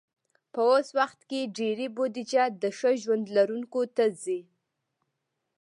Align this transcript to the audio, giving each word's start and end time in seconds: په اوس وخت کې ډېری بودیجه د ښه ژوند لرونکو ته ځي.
په 0.53 0.61
اوس 0.71 0.87
وخت 0.99 1.19
کې 1.29 1.51
ډېری 1.57 1.87
بودیجه 1.95 2.43
د 2.61 2.63
ښه 2.77 2.91
ژوند 3.01 3.25
لرونکو 3.37 3.81
ته 3.95 4.05
ځي. 4.23 4.41